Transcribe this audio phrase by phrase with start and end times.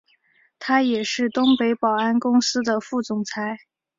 [0.57, 3.59] 他也是东北保安公司的副总裁。